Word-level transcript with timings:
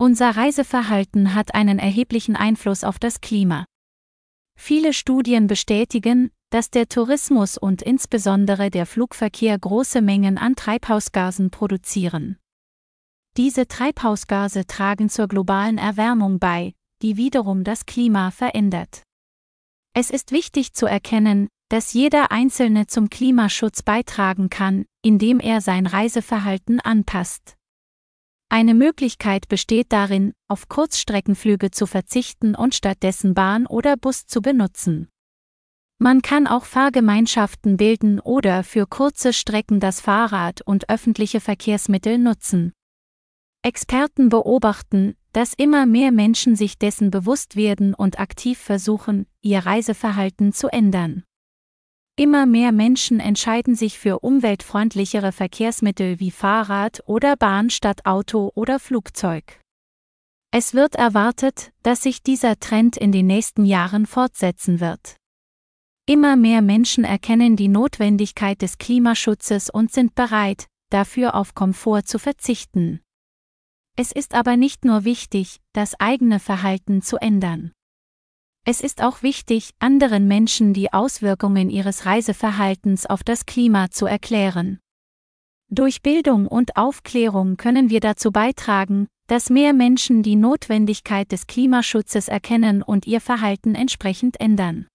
Unser 0.00 0.30
Reiseverhalten 0.30 1.34
hat 1.34 1.56
einen 1.56 1.80
erheblichen 1.80 2.36
Einfluss 2.36 2.84
auf 2.84 3.00
das 3.00 3.20
Klima. 3.20 3.64
Viele 4.56 4.92
Studien 4.92 5.48
bestätigen, 5.48 6.30
dass 6.50 6.70
der 6.70 6.88
Tourismus 6.88 7.58
und 7.58 7.82
insbesondere 7.82 8.70
der 8.70 8.86
Flugverkehr 8.86 9.58
große 9.58 10.00
Mengen 10.00 10.38
an 10.38 10.54
Treibhausgasen 10.54 11.50
produzieren. 11.50 12.38
Diese 13.36 13.66
Treibhausgase 13.66 14.68
tragen 14.68 15.08
zur 15.08 15.26
globalen 15.26 15.78
Erwärmung 15.78 16.38
bei, 16.38 16.74
die 17.02 17.16
wiederum 17.16 17.64
das 17.64 17.84
Klima 17.84 18.30
verändert. 18.30 19.02
Es 19.94 20.10
ist 20.10 20.30
wichtig 20.30 20.74
zu 20.74 20.86
erkennen, 20.86 21.48
dass 21.70 21.92
jeder 21.92 22.30
Einzelne 22.30 22.86
zum 22.86 23.10
Klimaschutz 23.10 23.82
beitragen 23.82 24.48
kann, 24.48 24.86
indem 25.02 25.40
er 25.40 25.60
sein 25.60 25.86
Reiseverhalten 25.86 26.78
anpasst. 26.80 27.57
Eine 28.50 28.72
Möglichkeit 28.74 29.48
besteht 29.48 29.92
darin, 29.92 30.32
auf 30.48 30.68
Kurzstreckenflüge 30.68 31.70
zu 31.70 31.86
verzichten 31.86 32.54
und 32.54 32.74
stattdessen 32.74 33.34
Bahn 33.34 33.66
oder 33.66 33.96
Bus 33.98 34.26
zu 34.26 34.40
benutzen. 34.40 35.08
Man 35.98 36.22
kann 36.22 36.46
auch 36.46 36.64
Fahrgemeinschaften 36.64 37.76
bilden 37.76 38.20
oder 38.20 38.64
für 38.64 38.86
kurze 38.86 39.32
Strecken 39.32 39.80
das 39.80 40.00
Fahrrad 40.00 40.62
und 40.62 40.88
öffentliche 40.88 41.40
Verkehrsmittel 41.40 42.16
nutzen. 42.16 42.72
Experten 43.62 44.28
beobachten, 44.28 45.16
dass 45.32 45.52
immer 45.54 45.84
mehr 45.84 46.10
Menschen 46.10 46.56
sich 46.56 46.78
dessen 46.78 47.10
bewusst 47.10 47.54
werden 47.54 47.92
und 47.92 48.18
aktiv 48.18 48.58
versuchen, 48.58 49.26
ihr 49.42 49.58
Reiseverhalten 49.58 50.52
zu 50.52 50.68
ändern. 50.68 51.24
Immer 52.18 52.46
mehr 52.46 52.72
Menschen 52.72 53.20
entscheiden 53.20 53.76
sich 53.76 53.96
für 53.96 54.18
umweltfreundlichere 54.18 55.30
Verkehrsmittel 55.30 56.18
wie 56.18 56.32
Fahrrad 56.32 57.00
oder 57.06 57.36
Bahn 57.36 57.70
statt 57.70 58.06
Auto 58.06 58.50
oder 58.56 58.80
Flugzeug. 58.80 59.60
Es 60.50 60.74
wird 60.74 60.96
erwartet, 60.96 61.70
dass 61.84 62.02
sich 62.02 62.24
dieser 62.24 62.58
Trend 62.58 62.96
in 62.96 63.12
den 63.12 63.28
nächsten 63.28 63.64
Jahren 63.64 64.04
fortsetzen 64.04 64.80
wird. 64.80 65.14
Immer 66.06 66.34
mehr 66.34 66.60
Menschen 66.60 67.04
erkennen 67.04 67.54
die 67.54 67.68
Notwendigkeit 67.68 68.62
des 68.62 68.78
Klimaschutzes 68.78 69.70
und 69.70 69.92
sind 69.92 70.16
bereit, 70.16 70.66
dafür 70.90 71.36
auf 71.36 71.54
Komfort 71.54 72.02
zu 72.06 72.18
verzichten. 72.18 73.00
Es 73.94 74.10
ist 74.10 74.34
aber 74.34 74.56
nicht 74.56 74.84
nur 74.84 75.04
wichtig, 75.04 75.60
das 75.72 75.94
eigene 76.00 76.40
Verhalten 76.40 77.00
zu 77.00 77.18
ändern. 77.18 77.70
Es 78.64 78.80
ist 78.80 79.02
auch 79.02 79.22
wichtig, 79.22 79.70
anderen 79.78 80.28
Menschen 80.28 80.74
die 80.74 80.92
Auswirkungen 80.92 81.70
ihres 81.70 82.04
Reiseverhaltens 82.04 83.06
auf 83.06 83.24
das 83.24 83.46
Klima 83.46 83.90
zu 83.90 84.06
erklären. 84.06 84.78
Durch 85.70 86.02
Bildung 86.02 86.46
und 86.46 86.76
Aufklärung 86.76 87.56
können 87.56 87.90
wir 87.90 88.00
dazu 88.00 88.32
beitragen, 88.32 89.06
dass 89.26 89.50
mehr 89.50 89.74
Menschen 89.74 90.22
die 90.22 90.36
Notwendigkeit 90.36 91.30
des 91.30 91.46
Klimaschutzes 91.46 92.28
erkennen 92.28 92.82
und 92.82 93.06
ihr 93.06 93.20
Verhalten 93.20 93.74
entsprechend 93.74 94.40
ändern. 94.40 94.86